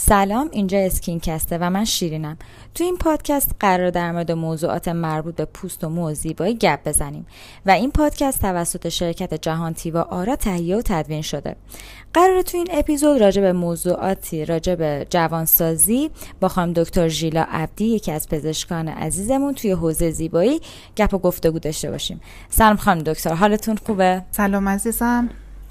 [0.00, 2.38] سلام اینجا اسکینکسته و من شیرینم.
[2.74, 6.88] تو این پادکست قرار در مورد موضوعات مربوط به پوست و مو و زیبایی گپ
[6.88, 7.26] بزنیم
[7.66, 11.56] و این پادکست توسط شرکت جهان تیوا آرا تهیه و تدوین شده.
[12.14, 16.10] قرار تو این اپیزود راجع به موضوعاتی راجع به جوانسازی
[16.40, 20.60] با خانم دکتر ژیلا عبدی یکی از پزشکان عزیزمون توی حوزه زیبایی
[20.96, 22.20] گپ و گفتگو داشته باشیم.
[22.50, 25.28] سلام خانم دکتر حالتون خوبه؟ سلام عزیزم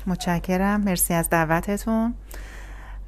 [0.07, 0.81] متشکرم.
[0.81, 2.13] مرسی از دعوتتون.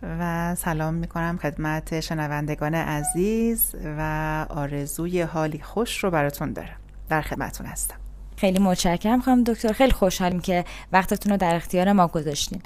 [0.03, 6.77] و سلام می‌کنم خدمت شنوندگان عزیز و آرزوی حالی خوش رو براتون دارم.
[7.09, 7.95] در خدمتون هستم.
[8.37, 9.73] خیلی متشکرم خانم دکتر.
[9.73, 12.61] خیلی خوشحالیم که وقتتون رو در اختیار ما گذاشتین.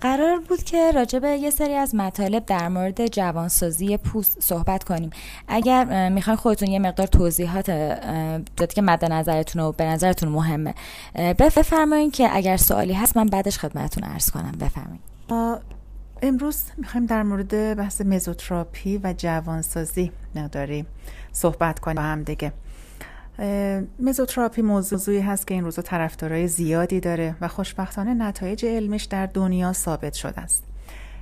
[0.00, 5.10] قرار بود که راجع به یه سری از مطالب در مورد جوانسازی پوست صحبت کنیم.
[5.48, 7.70] اگر می‌خواین خودتون یه مقدار توضیحات
[8.56, 10.74] دادی که مد نظرتون و به نظرتون مهمه.
[11.14, 14.52] بفرمایین که اگر سوالی هست من بعدش خدمتتون عرض کنم.
[14.60, 15.00] بفرمایین.
[16.22, 20.84] امروز می‌خوایم در مورد بحث مزوتراپی و جوانسازی مقداری
[21.32, 22.52] صحبت کنیم با هم دیگه.
[24.00, 29.72] مزوتراپی موضوعی هست که این روزا طرفدارای زیادی داره و خوشبختانه نتایج علمش در دنیا
[29.72, 30.64] ثابت شده است.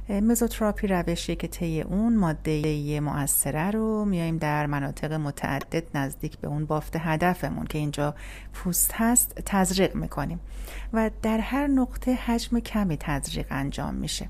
[0.09, 6.65] مزوتراپی روشی که طی اون ماده مؤثره رو میایم در مناطق متعدد نزدیک به اون
[6.65, 8.15] بافت هدفمون که اینجا
[8.53, 10.41] پوست هست تزریق می‌کنیم
[10.92, 14.29] و در هر نقطه حجم کمی تزریق انجام میشه.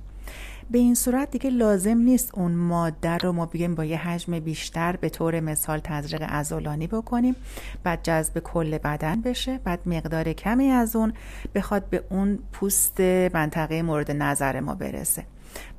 [0.71, 4.97] به این صورت دیگه لازم نیست اون ماده رو ما بگیم با یه حجم بیشتر
[4.97, 7.37] به طور مثال تزریق ازولانی بکنیم
[7.85, 11.13] بعد جذب کل بدن بشه بعد مقدار کمی از اون
[11.55, 13.01] بخواد به اون پوست
[13.35, 15.27] منطقه مورد نظر ما برسه.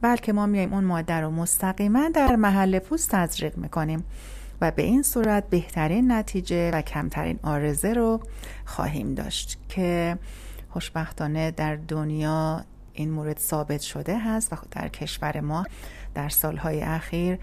[0.01, 4.03] بلکه ما میایم اون ماده رو مستقیما در محل پوست تزریق می‌کنیم
[4.61, 8.19] و به این صورت بهترین نتیجه و کمترین آرزه رو
[8.65, 10.17] خواهیم داشت که
[10.69, 12.65] خوشبختانه در دنیا
[12.97, 15.65] این مورد ثابت شده هست و در کشور ما
[16.15, 17.39] در سالهای اخیر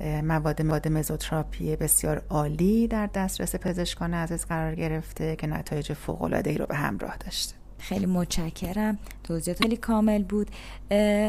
[0.00, 6.50] مواد مواد مزوتراپی بسیار عالی در دسترس پزشکان عزیز قرار گرفته که نتایج فوق العاده
[6.50, 7.54] ای رو به همراه داشته.
[7.78, 8.98] خیلی متشکرم.
[9.24, 10.50] توضیحات خیلی کامل بود.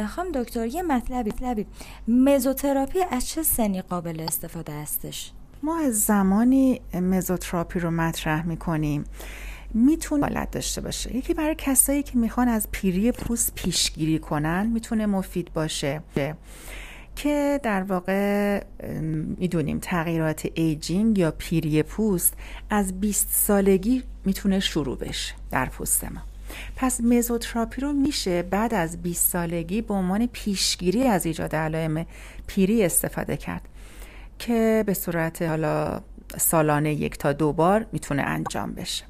[0.08, 1.66] خانم دکتر یه مطلبی مطلبی.
[2.08, 5.32] مزوتراپی از چه سنی قابل استفاده هستش؟
[5.64, 9.04] ما از زمانی مزوتراپی رو مطرح می‌کنیم.
[9.78, 11.16] می‌تونه حالت داشته باشه.
[11.16, 16.02] یکی برای کسایی که می‌خوان از پیری پوست پیشگیری کنن می‌تونه مفید باشه.
[17.16, 18.64] که در واقع
[19.38, 22.34] می‌دونیم تغییرات ایجینگ یا پیری پوست
[22.70, 26.22] از 20 سالگی می‌تونه شروع بشه در پوست ما.
[26.76, 32.06] پس مزوتراپی رو میشه بعد از 20 سالگی به عنوان پیشگیری از ایجاد علائم
[32.48, 33.62] پیری استفاده کرد.
[34.40, 36.02] که به صورت حالا
[36.38, 39.04] سالانه یک تا دو بار می‌تونه انجام بشه.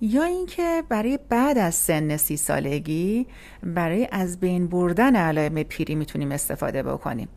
[0.00, 3.26] یا اینکه برای بعد از سن سی سالگی
[3.62, 7.28] برای از بین بردن علائم پیری می‌تونیم استفاده بکنیم.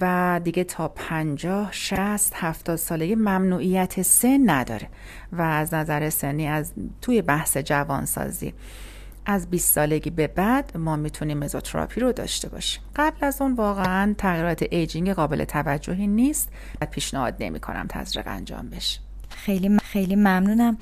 [0.00, 4.88] و دیگه تا پنجاه شست هفتاد سالگی ممنوعیت سن نداره
[5.32, 8.54] و از نظر سنی از توی بحث جوانسازی.
[9.26, 12.82] از 20 سالگی به بعد ما می‌تونیم مزوتراپی رو داشته باشیم.
[12.96, 18.70] قبل از اون واقعا تغییرات ایجینگ قابل توجهی نیست و پیشنهاد نمی کنم تزریق انجام
[18.70, 19.00] بشه.
[19.44, 20.78] خیلی خیلی ممنونم.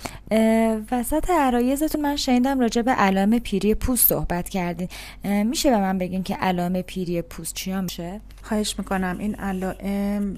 [0.91, 4.89] وسط عرایزتون من شنیدم راجع به علائم پیری پوست صحبت کردین.
[5.25, 9.17] میشه به من بگین که علائم پیری پوست چیا میشه؟ خواهش می‌کنم.
[9.19, 10.37] این علائم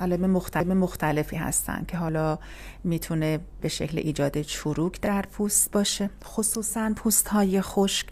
[0.00, 2.38] علائم مختلف مختلفی هستن که حالا
[2.84, 6.10] می‌تونه به شکل ایجاد چروک در پوست باشه.
[6.24, 8.06] خصوصا پوست های خشک.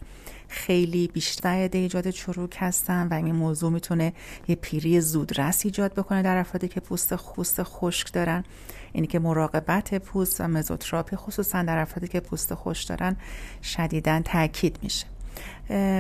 [0.51, 4.13] خیلی بیشتر ایجاد چروک هستن و این موضوع می‌تونه
[4.49, 8.45] یه پیری زودرس ایجاد بکنه در افرادی که پوست پوست خشک دارن.
[8.93, 13.17] اینی که مراقبت پوست و مزوتراپی خصوصا در افرادی که پوست خشک دارن
[13.63, 15.07] شدیدا تاکید میشه.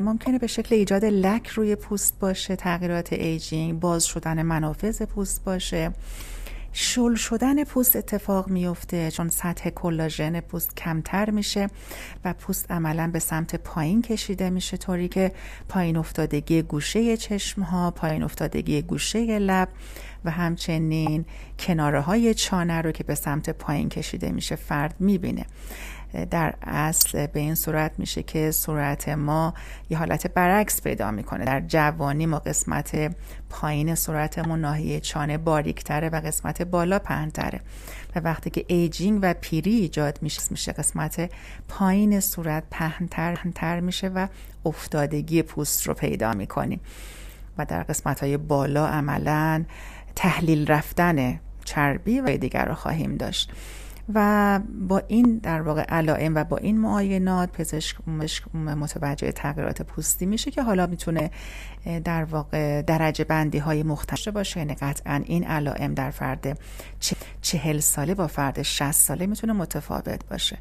[0.00, 5.93] ممکنه به شکل ایجاد لک روی پوست باشه تغییرات aging باز شدن منافذ پوست باشه.
[6.72, 11.69] شل شدن پوست اتفاق میفته چون سطح کلاژن پوست کمتر میشه
[12.25, 15.32] و پوست عملا به سمت پایین کشیده میشه طوری که
[15.69, 19.69] پایین افتادگی گوشه چشم ها پایین افتادگی گوشه لب
[20.25, 21.25] و همچنین
[21.58, 25.46] کناره های چانه رو که به سمت پایین کشیده میشه فرد می‌بینه.
[26.31, 29.55] در اصل به این صورت میشه که صورت ما
[29.91, 31.45] یه حالت برعکس پیدا می‌کنه.
[31.45, 33.17] در جوانی ما قسمت
[33.51, 37.61] پایین صورتمون ناحیه چانه باریکتره و قسمت بالا پهنتره.
[38.17, 41.31] و وقتی که ایجینگ و پیری ایجاد میشه میشه قسمت
[41.69, 44.27] پایین صورت پهنتر میشه و
[44.65, 46.81] افتادگی پوست رو پیدا می‌کنیم
[47.59, 49.65] و در قسمت های بالا عملا
[50.17, 53.53] تحلیل رفتن چربی و دیگر رو خواهیم داشت.
[54.15, 57.97] و با این در واقع علائم و با این معاینات پزشک
[58.55, 61.31] متوجه تغییرات پوستی میشه که حالا می‌تونه
[62.05, 64.61] در واقع درجه بندی های مختلف باشه.
[64.61, 66.59] یعنی قطعا این علائم در فرد
[67.41, 70.59] چهل ساله با فرد 60 ساله می‌تونه متفاوت باشه.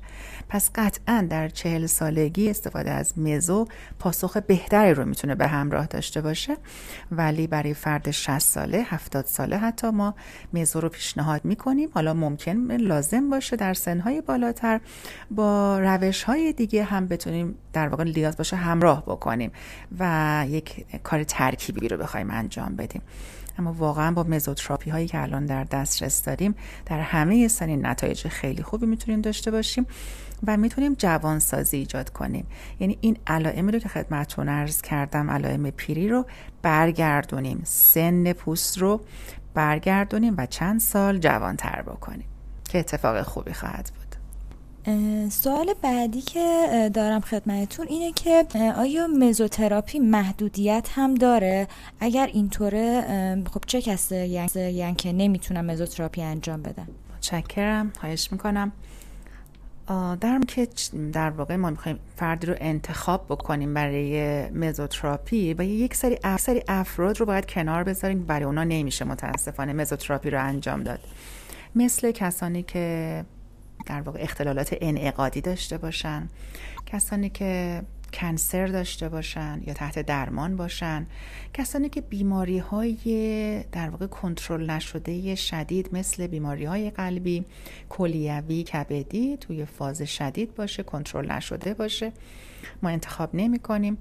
[0.49, 3.67] پس قطعا در چهل سالگی استفاده از مزو
[3.99, 6.57] پاسخ بهتری رو می‌تونه به همراه داشته باشه.
[7.11, 10.15] ولی برای فرد 60 ساله 70 ساله حتی ما
[10.53, 11.89] مزو رو پیشنهاد می‌کنیم.
[11.93, 14.81] حالا ممکن لازم باشه در سنهای بالاتر
[15.31, 19.51] با روش های دیگه هم بتونیم در واقع لیاز باشه همراه بکنیم
[19.99, 23.01] و یک کار ترکیبی رو بخوایم انجام بدیم.
[23.59, 26.55] اما واقعا با مزوتراپی هایی که الان در دسترس داریم
[26.85, 29.87] در همه سنین نتایج خیلی خوبی می‌تونیم داشته باشیم
[30.47, 32.45] و می‌تونیم جوانسازی ایجاد کنیم.
[32.79, 36.25] یعنی این علائمی رو که خدمتتون عرض کردم علائم پیری رو
[36.61, 39.01] برگردونیم سن پوست رو
[39.53, 42.27] برگردونیم و چند سال جوانتر بکنیم.
[42.69, 44.09] که اتفاق خوبی خواهد بود.
[45.31, 48.45] سوال بعدی که دارم خدمتتون اینه که
[48.77, 51.67] آیا مزوتراپی محدودیت هم داره؟
[51.99, 53.01] اگر اینطوره
[53.53, 56.87] خب چه کسی یعنی که نمی‌تونم مزوتراپی انجام بدن
[57.17, 57.93] متشکرم.
[57.99, 58.71] خواهش می‌کنم.
[60.21, 60.67] در که
[61.13, 67.19] در واقع ما می‌خوایم فردی رو انتخاب بکنیم برای مزوتراپی و یک سری سری افراد
[67.19, 70.99] رو باید کنار بذاریم برای اونا نمیشه متاسفانه مزوتراپی رو انجام داد.
[71.75, 73.25] مثل کسانی که
[73.85, 76.27] در واقع اختلالات انعقادی داشته باشن
[76.85, 77.81] کسانی که
[78.13, 81.07] کنسر داشته باشن یا تحت درمان باشن
[81.53, 87.45] کسانی که بیماری های در واقع کنترل نشده شدید مثل بیماری های قلبی
[87.89, 92.11] کلیوی کبدی توی فاز شدید باشه کنترل نشده باشه.
[92.83, 93.97] ما انتخاب نمی کنیم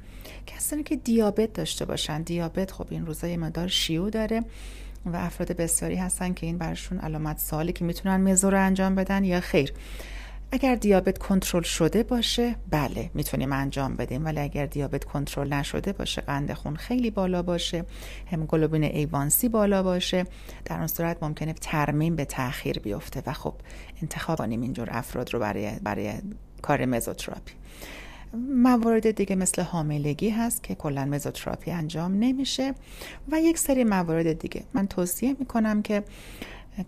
[0.46, 4.44] کسانی که دیابت داشته باشن دیابت خب این روزای مدار شیو داره.
[5.06, 9.24] و افراد بسیاری هستن که این برشون علامت سالی که می‌تونن مزو رو انجام بدن
[9.24, 9.72] یا خیر.
[10.52, 14.24] اگر دیابت کنترل شده باشه بله می‌تونیم انجام بدیم.
[14.24, 17.84] ولی اگر دیابت کنترل نشده باشه قند خون خیلی بالا باشه
[18.32, 20.24] هموگلوبین ایوانسی بالا باشه
[20.64, 23.22] در اون صورت ممکنه ترمیم به تاخیر بیفته.
[23.26, 23.54] و خب
[24.02, 26.12] انتخاب کنیم اینجور افراد رو برای برای
[26.62, 27.52] کار مزوتراپی.
[28.34, 32.74] موارد دیگه مثل حاملگی هست که کلا مزوتراپی انجام نمیشه
[33.32, 34.64] و یک سری موارد دیگه.
[34.74, 36.04] من توصیه می‌کنم که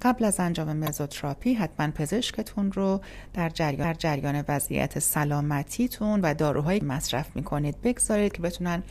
[0.02, 3.00] قبل از انجام مزوتراپی حتما پزشکتون رو
[3.34, 8.82] در جریان, در جریان وضعیت سلامتیتون و داروهایی مصرف می‌کنید بگذارید که بتونن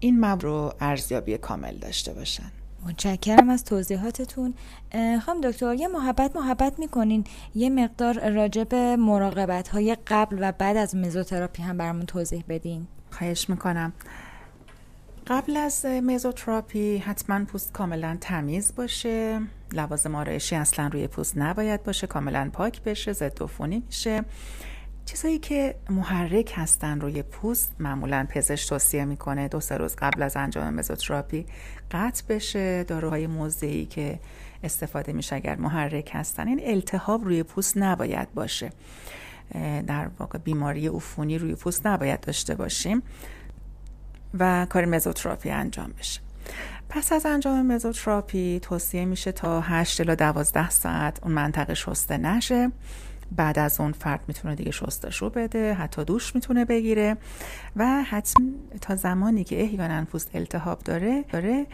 [0.00, 2.52] این موارد ارزیابی کامل داشته باشن.
[2.86, 4.54] متشکرم از توضیحاتتون.
[5.26, 7.24] خانم دکتر یه محبت محبت می‌کنین.
[7.54, 12.86] یه مقدار راجع به مراقبت های قبل و بعد از مزوتراپی هم برامون توضیح بدین.
[13.10, 13.92] خواهش می‌کنم.
[15.26, 19.40] قبل از مزوتراپی حتما پوست کاملا تمیز باشه.
[19.72, 22.06] لوازم آرایشی اصلا روی پوست نباید باشه.
[22.06, 23.12] کاملا پاک بشه.
[23.12, 24.24] ضد عفونی میشه.
[25.06, 30.36] چیزایی که محرک هستن روی پوست معمولا پزشک توصیه می‌کنه دو سه روز قبل از
[30.36, 31.46] انجام مزوتراپی
[31.90, 32.84] قطع بشه.
[32.84, 34.20] داروهای موضعی که
[34.64, 36.48] استفاده میشه اگر محرک هستن.
[36.48, 38.72] این التهاب روی پوست نباید باشه.
[39.86, 43.02] در واقع بیماری عفونی روی پوست نباید داشته باشیم
[44.38, 46.20] و کار مزوتراپی انجام بشه.
[46.88, 52.70] پس از انجام مزوتراپی توصیه میشه تا 8 الی 12 ساعت اون منطقه شسته نشه.
[53.36, 57.16] بعد از اون فرد می‌تونه دیگه شستشو بده حتی دوش می‌تونه بگیره.
[57.76, 58.46] و حتما
[58.80, 61.66] تا زمانی که احیانا پوست التهاب داره داره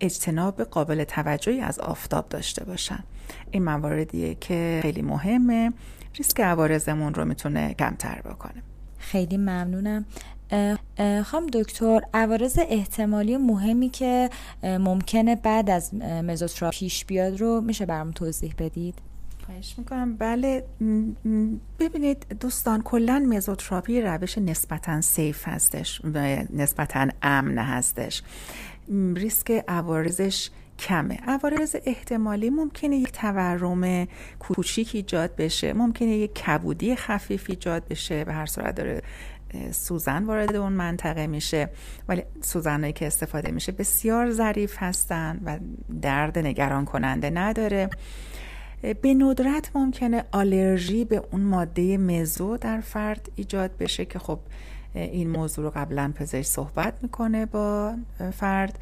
[0.00, 3.04] اجتناب قابل توجهی از آفتاب داشته باشن.
[3.50, 5.72] این مواردیه که خیلی مهمه.
[6.14, 8.62] ریسک عوارضمون رو می‌تونه کمتر بکنه.
[8.98, 10.06] خیلی ممنونم.
[11.24, 14.30] خام دکتر عوارض احتمالی مهمی که
[14.62, 18.94] ممکنه بعد از مزوترا پیش بیاد رو میشه برام توضیح بدید؟
[19.46, 20.16] خواهش می‌کنم.
[20.16, 20.64] بله
[21.78, 28.22] ببینید دوستان کلا مزوتراپی روش نسبتا سیف هستش و نسبتا امن هستش.
[29.16, 31.18] ریسک عوارضش کمه.
[31.26, 34.06] عوارض احتمالی ممکنه یک تورم
[34.38, 39.02] کوچیک ایجاد بشه ممکنه یک کبودی خفیف ایجاد بشه به هر صورت داره
[39.70, 41.68] سوزن وارد اون منطقه میشه.
[42.08, 45.58] ولی سوزنهایی که استفاده میشه بسیار ظریف هستن و
[46.02, 47.90] درد نگران کننده نداره.
[48.94, 54.38] به ندرت ممکنه آلرژی به اون ماده مزو در فرد ایجاد بشه که خب
[54.94, 57.94] این موضوع رو قبلا پزشک صحبت می‌کنه با
[58.32, 58.78] فرد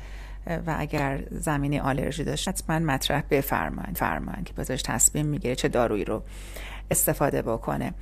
[0.47, 6.05] و اگر زمینی آلرژی داشت حتما مطرح بفرمایید فرمایید که پزشک تصمیم می‌گیره چه دارویی
[6.05, 6.23] رو
[6.91, 7.95] استفاده بکنه.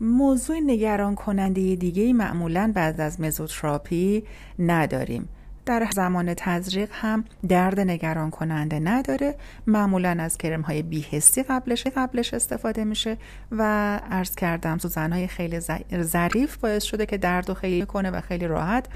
[0.00, 4.24] موضوع نگران کننده دیگه معمولا بعد از مزوتراپی
[4.58, 5.28] نداریم.
[5.66, 9.34] در زمان تزریق هم درد نگران کننده نداره.
[9.66, 13.16] معمولا از کرم های بیهستی قبلش قبلش استفاده میشه
[13.52, 13.62] و
[14.10, 15.60] عرض کردم سوزن های خیلی
[16.02, 18.86] ظریف باعث شده که درد و خیلی کنه و خیلی راحت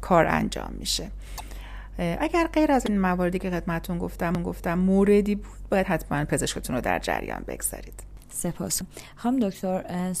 [0.00, 1.10] کار انجام میشه.
[1.98, 6.82] اگر غیر از این مواردی که خدمتون گفتم گفتم موردی بود باید حتما پزشکتون رو
[6.82, 8.09] در جریان بگذارید.
[8.30, 8.82] سپاس.
[9.16, 10.12] خانم دکتر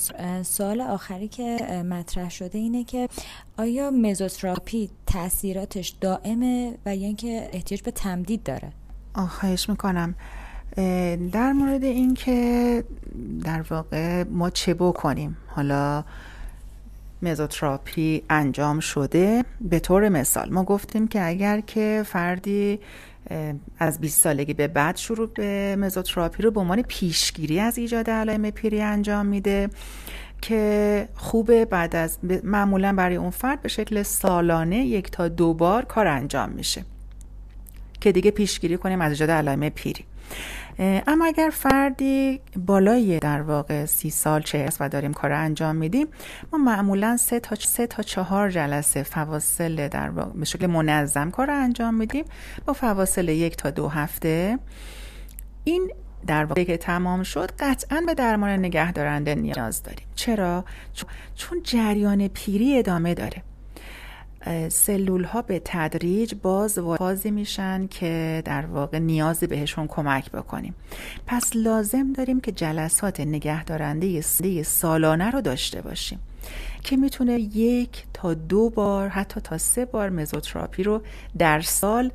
[0.42, 1.56] سوال آخری که
[1.90, 3.08] مطرح شده اینه که
[3.58, 8.72] آیا مزوتراپی تاثیراتش دائمه و یا اینکه احتیاج به تمدید داره؟
[9.14, 10.14] خواهش می‌کنم.
[11.32, 12.84] در مورد اینکه
[13.44, 16.04] در واقع ما چه بکنیم؟ حالا
[17.22, 22.80] مزوتراپی انجام شده؟ به طور مثال ما گفتیم که اگر که فردی
[23.78, 28.50] از 20 سالگی به بعد شروع به مزوتراپی رو به عنوان پیشگیری از ایجاد علائم
[28.50, 29.70] پیری انجام میده
[30.42, 35.84] که خوبه بعد از معمولا برای اون فرد به شکل سالانه یک تا دو بار
[35.84, 36.84] کار انجام میشه
[38.00, 40.04] که دیگه پیشگیری کنیم از ایجاد علائم پیری.
[40.80, 46.06] اما اگر فردی بالای در واقع سی سال چه است و داریم کار انجام میدیم
[46.52, 51.50] ما معمولا سه تا سه تا چهار جلسه فواصل در واقع به شکل منظم کار
[51.50, 52.24] انجام میدیم.
[52.66, 54.58] با فواصل یک تا دو هفته.
[55.64, 55.90] این
[56.26, 60.06] در واقع که تمام شد قطعا به درمان نگهدارنده نیاز داریم.
[60.14, 60.64] چرا؟
[61.34, 63.42] چون جریان پیری ادامه داره.
[64.68, 70.74] سلول ها به تدریج باز بازی میشن که در واقع نیازی بهشون کمک بکنیم.
[71.26, 74.20] پس لازم داریم که جلسات نگهدارنده
[74.62, 76.18] سالانه رو داشته باشیم
[76.82, 81.02] که می‌تونه یک تا دو بار حتی تا سه بار مزوتراپی رو
[81.38, 82.10] در سال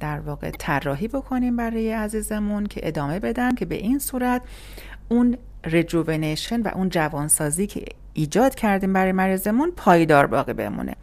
[0.00, 4.42] در واقع طراحی بکنیم برای عزیزمون که ادامه بدن که به این صورت
[5.08, 10.96] اون رجوونیشن و اون جوانسازی که ایجاد کردیم برای مریضمون پایدار باقی بمونه.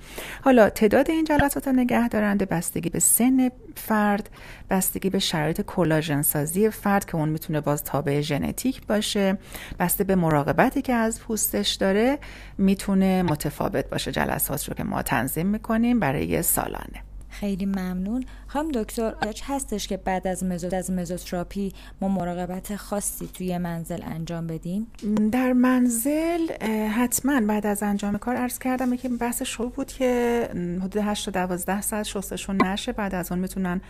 [0.43, 4.29] حالا تعداد این جلسات نگه دارنده بستگی به سن فرد
[4.69, 9.37] بستگی به شرایط کلاژن سازی فرد که اون می‌تونه باز تابع ژنتیک باشه.
[9.79, 12.19] بسته به مراقبتی که از پوستش داره
[12.57, 14.11] می‌تونه متفاوت باشه.
[14.11, 17.08] جلسات رو که ما تنظیم می‌کنیم برای سالانه.
[17.39, 18.23] خیلی ممنون.
[18.47, 24.01] هم دکتر آج هستش که بعد از مزو از مزوتراپی ما مراقبت خاصی توی منزل
[24.03, 24.87] انجام بدیم؟
[25.31, 26.47] در منزل
[26.87, 30.49] حتما بعد از انجام کار عرض کردم که بحث شروع بود که
[30.81, 32.91] حدود 8 تا 12 ساعت شستشون نشه.
[32.91, 33.81] بعد از اون می‌تونن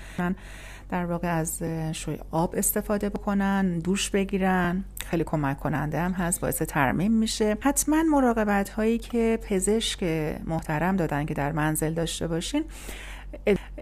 [0.90, 4.84] در واقع از شوی آب استفاده بکنن دوش بگیرن.
[5.06, 7.58] خیلی کمک کننده هم هست باعث ترمیم میشه.
[7.62, 10.04] حتما مراقبت هایی که پزشک
[10.46, 12.64] محترم دادن که در منزل داشته باشین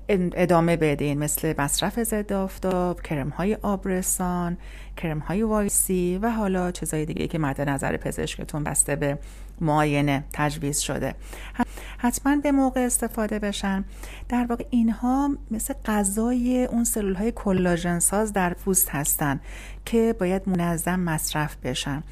[0.09, 1.17] ادامه بدین.
[1.17, 4.57] مثل مصرف ضد آفتاب کرم های آبرسان
[4.97, 9.19] کرم های وایسی و حالا چیزای دیگه که مد نظر پزشکتون بسته به
[9.61, 11.15] معاینه تجویز شده.
[11.97, 13.85] حتما به موقع استفاده بشن.
[14.29, 19.39] در واقع اینها مثل غذای اون سلول های کلاژن ساز در پوست هستن
[19.85, 22.03] که باید منظم مصرف بشن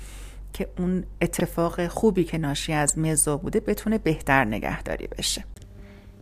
[0.53, 5.43] که اون اتفاق خوبی که ناشی از مزو بوده بتونه بهتر نگهداری بشه.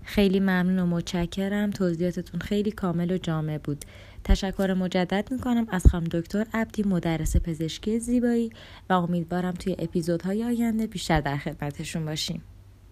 [0.04, 1.72] خیلی ممنون و متشکرم.
[1.72, 3.86] توضیحاتتون خیلی کامل و جامع بود.
[4.24, 8.52] تشکر مجدد می‌کنم از خانم دکتر عبدی مدرس پزشکی زیبایی
[8.90, 12.42] و امیدوارم توی اپیزودهای آینده بیشتر در خدمتشون باشیم.